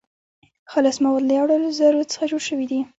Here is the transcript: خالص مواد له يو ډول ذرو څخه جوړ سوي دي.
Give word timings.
خالص 0.71 0.97
مواد 1.03 1.23
له 1.27 1.33
يو 1.37 1.45
ډول 1.49 1.63
ذرو 1.79 2.09
څخه 2.11 2.25
جوړ 2.31 2.41
سوي 2.49 2.65
دي. 2.71 2.79